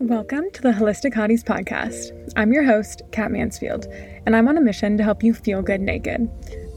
[0.00, 2.32] Welcome to the Holistic Hotties podcast.
[2.34, 3.84] I'm your host, Kat Mansfield,
[4.24, 6.26] and I'm on a mission to help you feel good naked.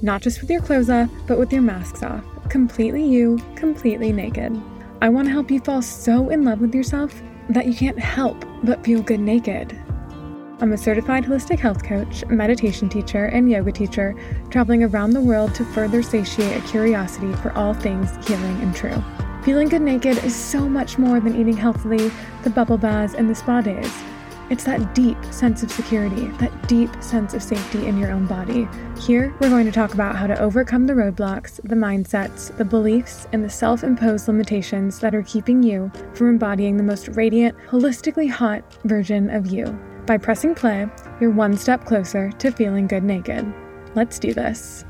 [0.01, 2.21] Not just with your clothes off, but with your masks off.
[2.49, 4.61] Completely you, completely naked.
[5.01, 7.13] I want to help you fall so in love with yourself
[7.47, 9.71] that you can't help but feel good naked.
[10.59, 14.15] I'm a certified holistic health coach, meditation teacher, and yoga teacher,
[14.49, 19.01] traveling around the world to further satiate a curiosity for all things healing and true.
[19.43, 22.09] Feeling good naked is so much more than eating healthily,
[22.43, 23.93] the bubble baths, and the spa days.
[24.49, 28.69] It's that deep sense of security, that deep sense of safety in your own body.
[28.97, 33.27] Here, we're going to talk about how to overcome the roadblocks, the mindsets, the beliefs,
[33.33, 38.29] and the self imposed limitations that are keeping you from embodying the most radiant, holistically
[38.29, 39.65] hot version of you.
[40.05, 40.87] By pressing play,
[41.19, 43.53] you're one step closer to feeling good naked.
[43.93, 44.85] Let's do this.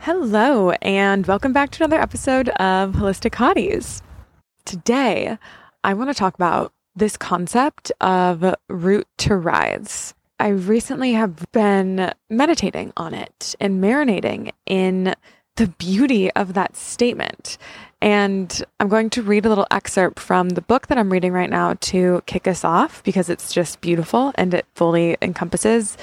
[0.00, 4.00] Hello, and welcome back to another episode of Holistic Hotties.
[4.68, 5.38] Today,
[5.82, 10.12] I want to talk about this concept of root to rise.
[10.38, 15.14] I recently have been meditating on it and marinating in
[15.56, 17.56] the beauty of that statement.
[18.02, 21.48] And I'm going to read a little excerpt from the book that I'm reading right
[21.48, 25.96] now to kick us off because it's just beautiful and it fully encompasses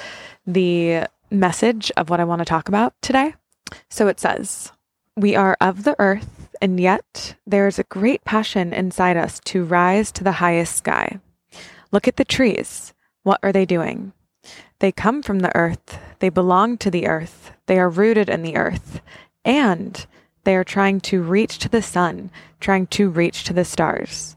[0.47, 3.35] the message of what I want to talk about today.
[3.91, 4.71] So it says,
[5.15, 9.63] We are of the earth, and yet there is a great passion inside us to
[9.63, 11.19] rise to the highest sky.
[11.91, 12.93] Look at the trees.
[13.23, 14.13] What are they doing?
[14.79, 18.57] They come from the earth, they belong to the earth, they are rooted in the
[18.57, 19.01] earth,
[19.43, 20.05] and
[20.43, 24.35] they are trying to reach to the sun, trying to reach to the stars.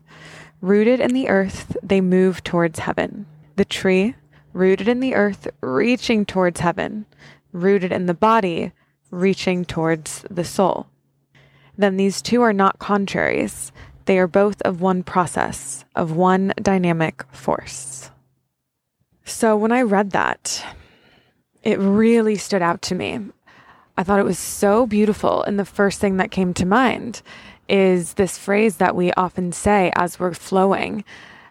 [0.61, 3.27] Rooted in the earth, they move towards heaven.
[3.57, 4.15] The tree,
[4.53, 7.07] rooted in the earth, reaching towards heaven.
[7.53, 8.73] Rooted in the body,
[9.11, 10.87] reaching towards the soul.
[11.79, 13.73] Then these two are not contraries.
[14.05, 18.11] They are both of one process, of one dynamic force.
[19.25, 20.65] So when I read that,
[21.63, 23.21] it really stood out to me.
[23.97, 25.43] I thought it was so beautiful.
[25.43, 27.23] And the first thing that came to mind
[27.69, 31.05] is this phrase that we often say as we're flowing,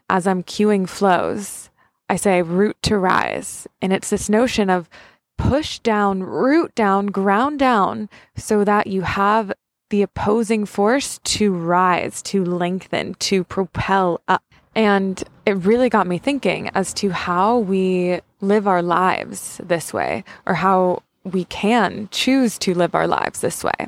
[0.09, 1.69] as I'm cueing flows.
[2.09, 3.67] I say root to rise.
[3.81, 4.89] And it's this notion of
[5.37, 9.53] push down, root down, ground down so that you have
[9.89, 14.43] the opposing force to rise, to lengthen, to propel up.
[14.75, 20.23] And it really got me thinking as to how we live our lives this way
[20.45, 23.87] or how we can choose to live our lives this way.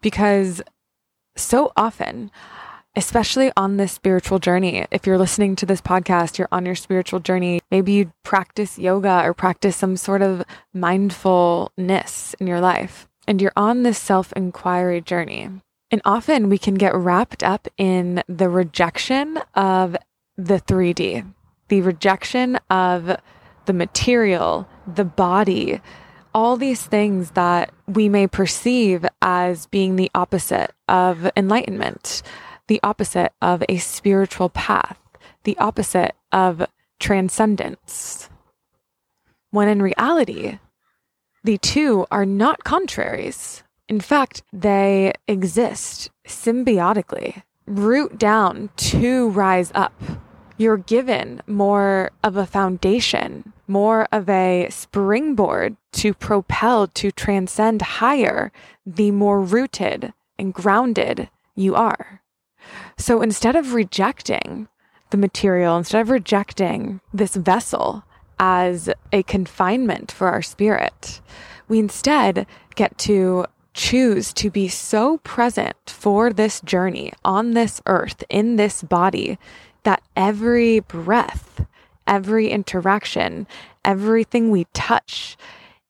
[0.00, 0.62] Because
[1.36, 2.30] so often,
[2.96, 4.86] especially on this spiritual journey.
[4.90, 7.60] If you're listening to this podcast, you're on your spiritual journey.
[7.70, 13.52] Maybe you practice yoga or practice some sort of mindfulness in your life, and you're
[13.56, 15.48] on this self inquiry journey.
[15.92, 19.96] And often we can get wrapped up in the rejection of
[20.36, 21.32] the 3D,
[21.68, 23.16] the rejection of
[23.66, 25.80] the material, the body,
[26.34, 32.22] all these things that we may perceive as being the opposite of enlightenment
[32.70, 34.96] the opposite of a spiritual path,
[35.42, 36.64] the opposite of
[37.00, 38.30] transcendence.
[39.50, 40.60] When in reality,
[41.42, 43.62] the two are not contraries.
[43.88, 47.42] In fact, they exist symbiotically.
[47.66, 49.92] Root down to rise up.
[50.56, 58.52] You're given more of a foundation, more of a springboard to propel to transcend higher
[58.84, 62.22] the more rooted and grounded you are.
[62.98, 64.68] So instead of rejecting
[65.10, 68.04] the material, instead of rejecting this vessel
[68.40, 71.20] as a confinement for our spirit,
[71.68, 78.24] we instead get to choose to be so present for this journey on this earth,
[78.30, 79.38] in this body,
[79.84, 81.64] that every breath,
[82.06, 83.46] every interaction,
[83.84, 85.36] everything we touch,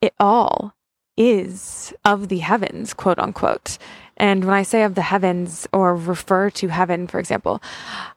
[0.02, 0.74] it all
[1.16, 3.78] is of the heavens, quote unquote.
[4.20, 7.62] And when I say of the heavens or refer to heaven, for example,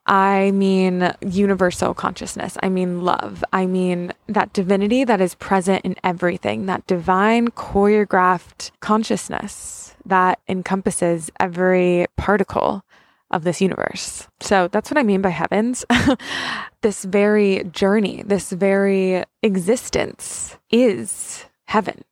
[0.06, 2.58] I mean universal consciousness.
[2.62, 3.42] I mean love.
[3.54, 11.32] I mean that divinity that is present in everything, that divine choreographed consciousness that encompasses
[11.40, 12.84] every particle
[13.32, 14.28] of this universe.
[14.42, 15.86] So that's what I mean by heavens.
[16.82, 22.04] this very journey, this very existence is heaven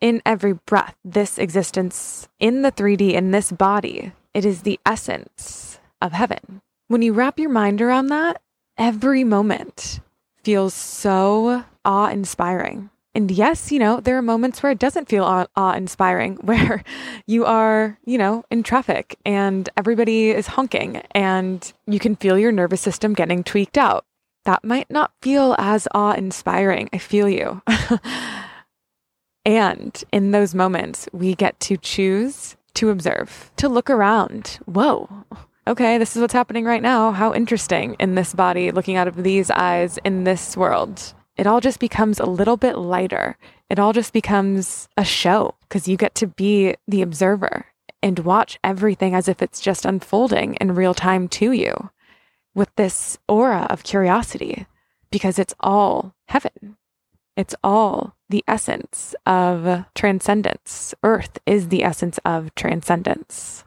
[0.00, 5.78] in every breath, this existence in the 3D, in this body, it is the essence
[6.00, 6.60] of heaven.
[6.88, 8.40] When you wrap your mind around that,
[8.76, 10.00] every moment
[10.44, 12.90] feels so awe inspiring.
[13.14, 16.84] And yes, you know, there are moments where it doesn't feel awe inspiring, where
[17.26, 22.52] you are, you know, in traffic and everybody is honking and you can feel your
[22.52, 24.04] nervous system getting tweaked out.
[24.44, 26.88] that might not feel as awe inspiring.
[26.92, 27.62] I feel you.
[29.46, 34.58] and in those moments, we get to choose to observe, to look around.
[34.66, 35.08] Whoa,
[35.68, 37.12] okay, this is what's happening right now.
[37.12, 41.14] How interesting in this body, looking out of these eyes in this world.
[41.36, 43.38] It all just becomes a little bit lighter.
[43.70, 47.66] It all just becomes a show because you get to be the observer
[48.02, 51.90] and watch everything as if it's just unfolding in real time to you
[52.52, 54.66] with this aura of curiosity
[55.12, 56.76] because it's all heaven.
[57.36, 60.94] It's all the essence of transcendence.
[61.02, 63.62] Earth is the essence of transcendence.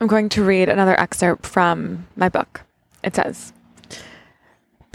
[0.00, 2.62] I'm going to read another excerpt from my book.
[3.02, 3.52] It says,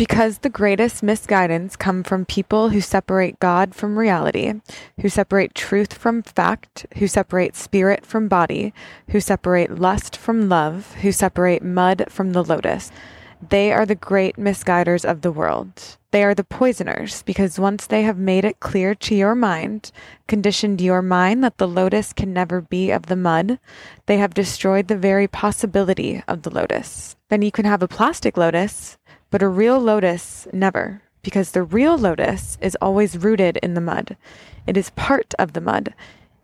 [0.01, 4.53] because the greatest misguidance come from people who separate God from reality,
[4.99, 8.73] who separate truth from fact, who separate spirit from body,
[9.09, 12.91] who separate lust from love, who separate mud from the lotus.
[13.49, 15.97] They are the great misguiders of the world.
[16.11, 19.91] They are the poisoners because once they have made it clear to your mind,
[20.27, 23.59] conditioned your mind that the lotus can never be of the mud,
[24.05, 27.15] they have destroyed the very possibility of the lotus.
[27.29, 28.97] Then you can have a plastic lotus,
[29.31, 34.17] but a real lotus, never, because the real lotus is always rooted in the mud.
[34.67, 35.95] It is part of the mud.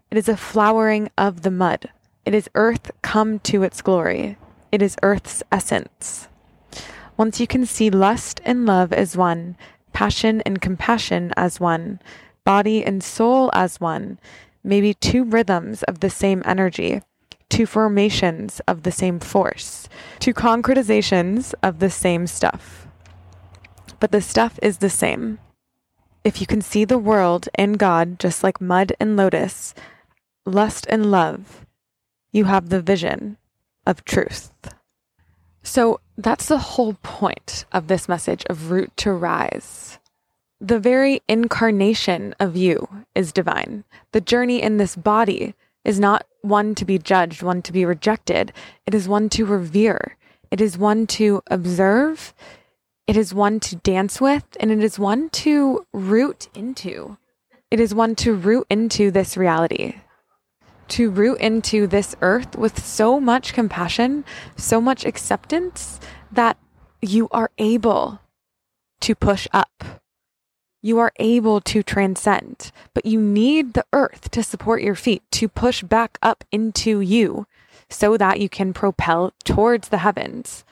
[0.10, 1.90] It is a flowering of the mud.
[2.26, 4.38] It is earth come to its glory.
[4.72, 6.30] It is earth's essence.
[7.18, 9.58] Once you can see lust and love as one,
[9.92, 12.00] passion and compassion as one,
[12.46, 14.20] body and soul as one,
[14.64, 17.02] maybe two rhythms of the same energy,
[17.50, 22.88] two formations of the same force, two concretizations of the same stuff.
[24.00, 25.40] But the stuff is the same.
[26.24, 29.74] If you can see the world and God just like mud and lotus,
[30.46, 31.66] lust and love,
[32.32, 33.38] you have the vision
[33.88, 34.52] of truth.
[35.68, 40.00] So that's the whole point of this message of root to rise.
[40.62, 43.84] The very incarnation of you is divine.
[44.14, 48.54] The journey in this body is not one to be judged, one to be rejected.
[48.86, 50.16] It is one to revere.
[50.52, 52.34] It is one to observe.
[53.06, 57.18] It is one to dance with, and it is one to root into.
[57.70, 59.96] It is one to root into this reality,
[60.90, 64.24] to root into this earth with so much compassion,
[64.56, 66.00] so much acceptance
[66.32, 66.58] that
[67.02, 68.20] you are able
[69.02, 70.02] to push up.
[70.82, 75.48] You are able to transcend, but you need the earth to support your feet, to
[75.48, 77.48] push back up into you
[77.90, 80.64] so that you can propel towards the heavens,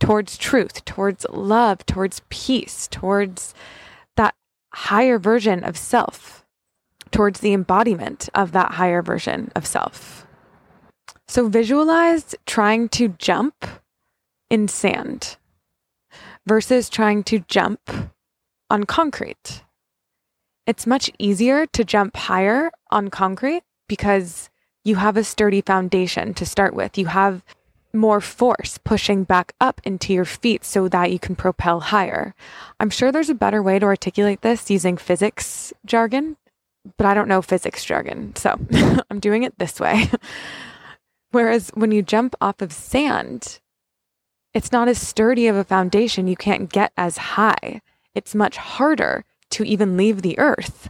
[0.00, 3.54] towards truth, towards love, towards peace, towards
[4.16, 4.34] that
[4.72, 6.43] higher version of self,
[7.14, 10.26] towards the embodiment of that higher version of self.
[11.28, 13.64] So visualize trying to jump
[14.50, 15.36] in sand
[16.44, 17.88] versus trying to jump
[18.68, 19.62] on concrete.
[20.66, 24.50] It's much easier to jump higher on concrete because
[24.82, 26.98] you have a sturdy foundation to start with.
[26.98, 27.44] You have
[27.92, 32.34] more force pushing back up into your feet so that you can propel higher.
[32.80, 36.36] I'm sure there's a better way to articulate this using physics jargon,
[36.96, 38.34] but I don't know physics jargon.
[38.36, 38.58] So
[39.10, 40.10] I'm doing it this way.
[41.30, 43.60] Whereas when you jump off of sand,
[44.52, 46.28] it's not as sturdy of a foundation.
[46.28, 47.80] You can't get as high
[48.14, 50.88] it's much harder to even leave the earth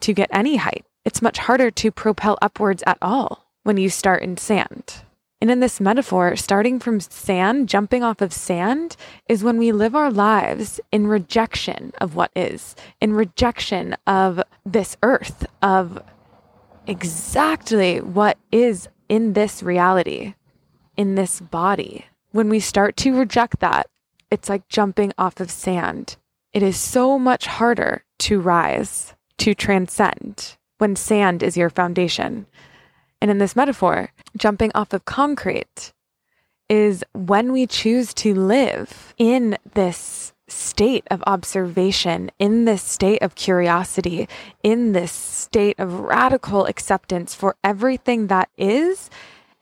[0.00, 0.84] to get any height.
[1.04, 5.02] It's much harder to propel upwards at all when you start in sand.
[5.44, 8.96] And in this metaphor, starting from sand, jumping off of sand,
[9.28, 14.96] is when we live our lives in rejection of what is, in rejection of this
[15.02, 16.02] earth, of
[16.86, 20.32] exactly what is in this reality,
[20.96, 22.06] in this body.
[22.30, 23.90] When we start to reject that,
[24.30, 26.16] it's like jumping off of sand
[26.54, 32.46] it is so much harder to rise, to transcend when sand is your foundation.
[33.24, 35.94] And in this metaphor, jumping off of concrete
[36.68, 43.34] is when we choose to live in this state of observation, in this state of
[43.34, 44.28] curiosity,
[44.62, 49.08] in this state of radical acceptance for everything that is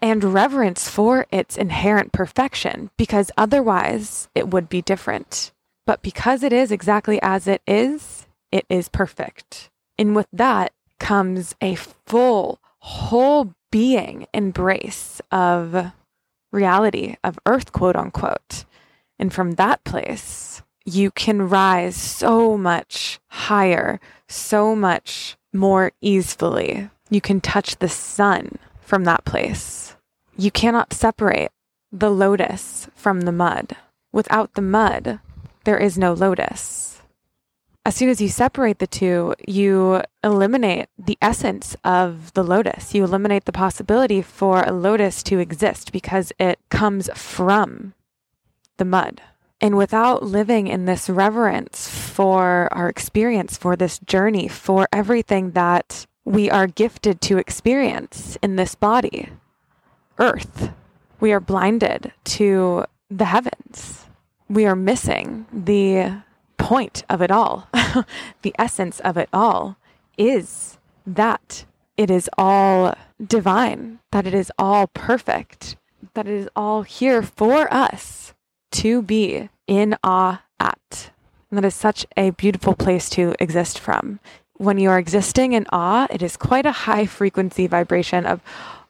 [0.00, 5.52] and reverence for its inherent perfection, because otherwise it would be different.
[5.86, 9.70] But because it is exactly as it is, it is perfect.
[9.96, 15.92] And with that comes a full, whole being embrace of
[16.50, 18.64] reality, of earth, quote unquote.
[19.18, 26.90] And from that place, you can rise so much higher, so much more easily.
[27.08, 29.94] You can touch the sun from that place.
[30.36, 31.52] You cannot separate
[31.92, 33.76] the lotus from the mud.
[34.12, 35.20] Without the mud,
[35.64, 36.91] there is no lotus.
[37.84, 42.94] As soon as you separate the two, you eliminate the essence of the lotus.
[42.94, 47.94] You eliminate the possibility for a lotus to exist because it comes from
[48.76, 49.20] the mud.
[49.60, 56.06] And without living in this reverence for our experience, for this journey, for everything that
[56.24, 59.28] we are gifted to experience in this body,
[60.18, 60.70] earth,
[61.18, 64.06] we are blinded to the heavens.
[64.48, 66.22] We are missing the
[66.62, 67.68] point of it all.
[68.42, 69.76] the essence of it all
[70.16, 71.64] is that
[71.96, 75.76] it is all divine, that it is all perfect,
[76.14, 78.32] that it is all here for us
[78.70, 81.10] to be in awe at.
[81.50, 84.20] And that is such a beautiful place to exist from.
[84.56, 88.40] When you are existing in awe, it is quite a high frequency vibration of,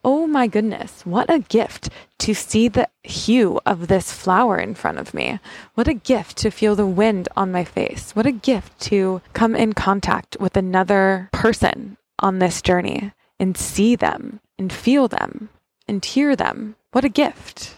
[0.04, 4.98] oh my goodness, what a gift to see the hue of this flower in front
[4.98, 5.38] of me.
[5.74, 8.14] What a gift to feel the wind on my face.
[8.14, 13.96] What a gift to come in contact with another person on this journey and see
[13.96, 15.48] them and feel them
[15.88, 16.76] and hear them.
[16.92, 17.76] What a gift.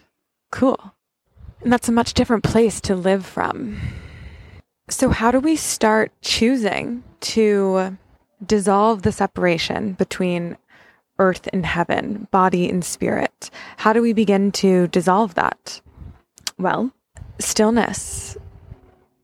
[0.50, 0.93] Cool.
[1.62, 3.81] And that's a much different place to live from.
[4.90, 7.97] So, how do we start choosing to
[8.45, 10.59] dissolve the separation between
[11.18, 13.50] earth and heaven, body and spirit?
[13.78, 15.80] How do we begin to dissolve that?
[16.59, 16.92] Well,
[17.38, 18.37] stillness,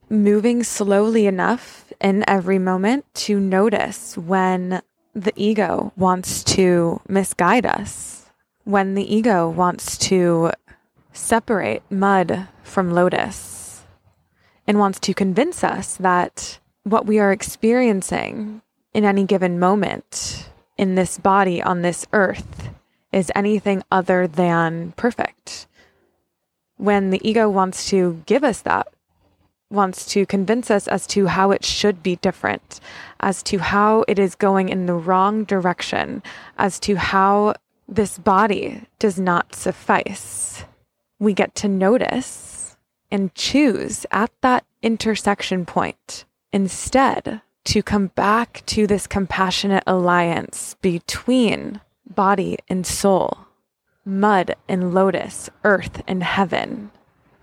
[0.09, 4.83] moving slowly enough in every moment to notice when
[5.15, 8.31] the ego wants to misguide us,
[8.65, 10.53] when the ego wants to
[11.13, 13.83] separate mud from lotus
[14.67, 18.63] and wants to convince us that what we are experiencing
[18.95, 20.50] in any given moment
[20.81, 22.71] in this body on this earth
[23.13, 25.67] is anything other than perfect.
[26.79, 28.89] When the ego wants to give us that,
[29.71, 32.81] wants to convince us as to how it should be different,
[33.21, 36.23] as to how it is going in the wrong direction,
[36.57, 37.53] as to how
[37.87, 40.65] this body does not suffice
[41.19, 42.77] we get to notice
[43.11, 51.81] and choose at that intersection point instead to come back to this compassionate alliance between
[52.09, 53.47] body and soul,
[54.05, 56.91] mud and lotus, earth and heaven.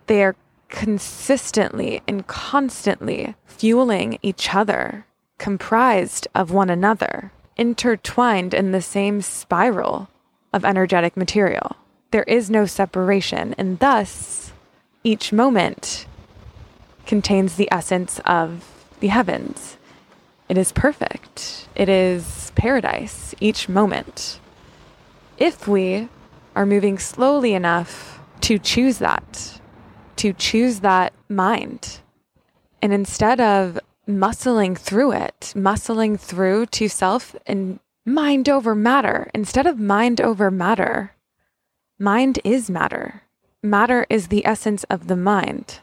[0.08, 0.36] They are
[0.70, 5.06] consistently and constantly fueling each other,
[5.38, 10.10] comprised of one another, intertwined in the same spiral
[10.52, 11.76] of energetic material
[12.12, 14.52] there is no separation, and thus
[15.04, 16.06] each moment
[17.06, 18.66] contains the essence of
[19.00, 19.78] the heavens.
[20.50, 21.68] It is perfect.
[21.76, 24.40] It is paradise each moment.
[25.38, 26.10] If we
[26.56, 29.60] are moving slowly enough to choose that,
[30.18, 32.00] to choose that mind,
[32.82, 39.68] and instead of muscling through it, muscling through to self and mind over matter, instead
[39.68, 41.14] of mind over matter,
[42.00, 43.24] Mind is matter.
[43.64, 45.80] Matter is the essence of the mind.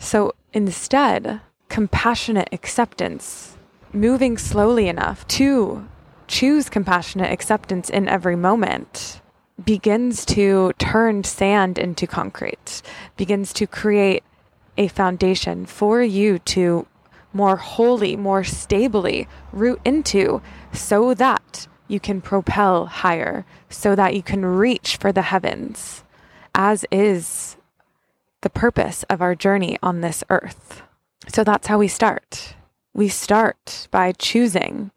[0.00, 3.55] So instead, compassionate acceptance,
[3.92, 5.86] moving slowly enough to
[6.28, 9.20] choose compassionate acceptance in every moment,
[9.64, 12.82] begins to turn sand into concrete,
[13.16, 14.22] begins to create
[14.76, 16.86] a foundation for you to
[17.32, 20.40] more wholly, more stably root into
[20.72, 26.02] so that you can propel higher so that you can reach for the heavens,
[26.54, 27.56] as is
[28.40, 30.82] the purpose of our journey on this earth.
[31.28, 32.54] So that's how we start.
[32.96, 34.90] We start by choosing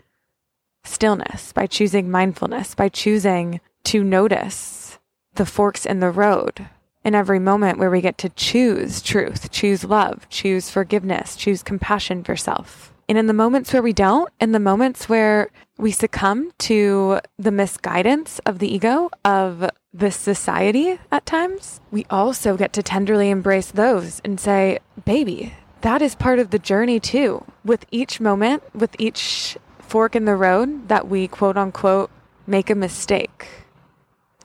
[0.85, 4.99] stillness, by choosing mindfulness, by choosing to notice
[5.35, 6.69] the forks in the road
[7.03, 12.23] in every moment where we get to choose truth, choose love, choose forgiveness, choose compassion
[12.23, 12.93] for self.
[13.09, 17.51] And in the moments where we don't, in the moments where we succumb to the
[17.51, 23.71] misguidance of the ego, of the society at times, we also get to tenderly embrace
[23.71, 27.43] those and say, baby, that is part of the journey too.
[27.63, 32.11] With each moment, with each fork in the road that we quote unquote
[32.45, 33.47] make a mistake,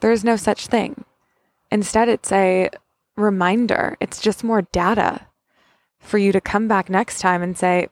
[0.00, 1.04] there is no such thing.
[1.70, 2.70] Instead, it's a
[3.16, 5.26] reminder, it's just more data
[5.98, 7.88] for you to come back next time and say,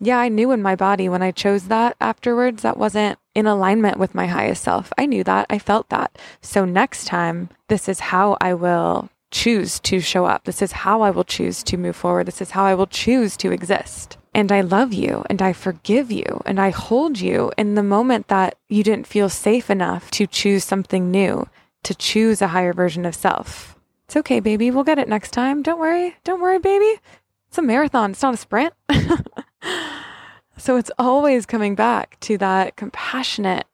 [0.00, 3.98] yeah, I knew in my body when I chose that afterwards, that wasn't in alignment
[3.98, 4.92] with my highest self.
[4.98, 5.46] I knew that.
[5.48, 6.18] I felt that.
[6.40, 10.44] So next time, this is how I will choose to show up.
[10.44, 12.26] This is how I will choose to move forward.
[12.26, 14.16] This is how I will choose to exist.
[14.34, 18.28] And I love you and I forgive you and I hold you in the moment
[18.28, 21.48] that you didn't feel safe enough to choose something new,
[21.82, 23.76] to choose a higher version of self.
[24.04, 24.70] It's okay, baby.
[24.70, 25.62] We'll get it next time.
[25.62, 26.16] Don't worry.
[26.24, 27.00] Don't worry, baby.
[27.48, 28.72] It's a marathon, it's not a sprint.
[30.56, 33.66] so it's always coming back to that compassionate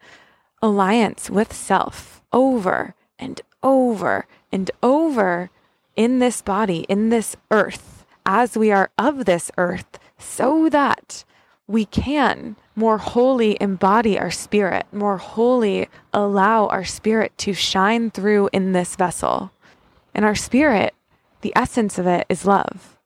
[0.61, 5.51] alliance with self over and over and over
[5.97, 11.25] in this body, in this earth, as we are of this earth, so that
[11.67, 18.49] we can more wholly embody our spirit, more wholly allow our spirit to shine through
[18.53, 19.53] in this vessel.
[20.15, 20.95] And our spirit,
[21.43, 22.99] the essence of it is love.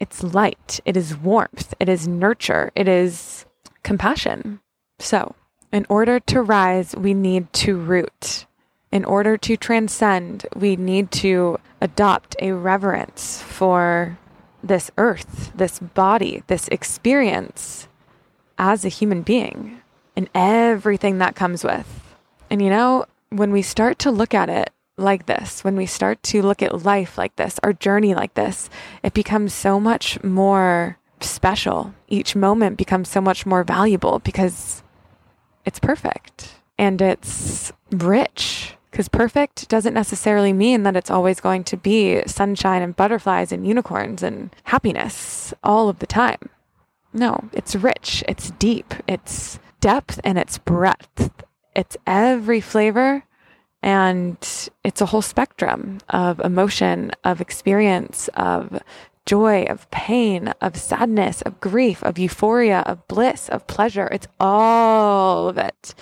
[0.00, 3.46] It's light, it is warmth, it is nurture, it is
[3.82, 4.60] compassion.
[5.00, 5.34] So,
[5.72, 8.46] in order to rise, we need to root.
[8.90, 14.18] In order to transcend, we need to adopt a reverence for
[14.62, 17.88] this earth, this body, this experience
[18.58, 19.80] as a human being
[20.16, 22.16] and everything that comes with.
[22.50, 26.22] And you know, when we start to look at it like this, when we start
[26.24, 28.68] to look at life like this, our journey like this,
[29.02, 31.94] it becomes so much more special.
[32.08, 34.82] Each moment becomes so much more valuable because
[35.64, 38.74] it's perfect and it's rich.
[38.98, 43.64] Because perfect doesn't necessarily mean that it's always going to be sunshine and butterflies and
[43.64, 46.48] unicorns and happiness all of the time.
[47.12, 51.30] No, it's rich, it's deep, it's depth, and it's breadth.
[51.76, 53.22] It's every flavor
[53.84, 54.36] and
[54.82, 58.82] it's a whole spectrum of emotion, of experience, of
[59.26, 64.08] joy, of pain, of sadness, of grief, of euphoria, of bliss, of pleasure.
[64.10, 65.94] It's all of it.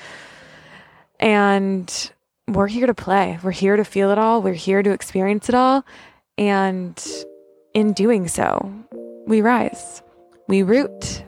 [1.21, 2.11] And
[2.49, 3.39] we're here to play.
[3.43, 4.41] We're here to feel it all.
[4.41, 5.85] We're here to experience it all.
[6.39, 7.05] And
[7.75, 8.73] in doing so,
[9.27, 10.03] we rise.
[10.49, 11.25] We root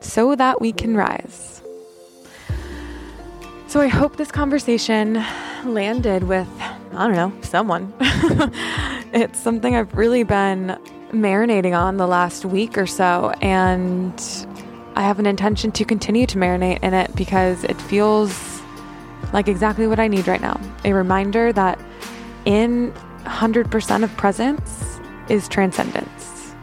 [0.00, 1.62] so that we can rise.
[3.66, 5.14] So I hope this conversation
[5.64, 7.92] landed with, I don't know, someone.
[9.12, 10.78] it's something I've really been
[11.10, 13.32] marinating on the last week or so.
[13.40, 14.14] And
[14.94, 18.53] I have an intention to continue to marinate in it because it feels
[19.34, 20.58] like exactly what I need right now.
[20.84, 21.78] A reminder that
[22.46, 22.92] in
[23.24, 26.54] 100% of presence is transcendence.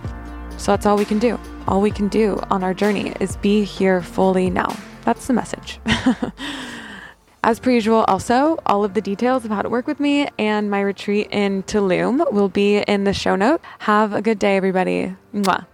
[0.58, 1.40] So that's all we can do.
[1.68, 4.76] All we can do on our journey is be here fully now.
[5.04, 5.80] That's the message.
[7.44, 10.70] As per usual, also, all of the details of how to work with me and
[10.70, 13.62] my retreat in Tulum will be in the show note.
[13.80, 15.16] Have a good day, everybody.
[15.34, 15.66] Mwah.